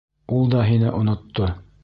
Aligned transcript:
Ул 0.37 0.47
да 0.53 0.63
һине 0.69 0.95
онотто. 1.01 1.53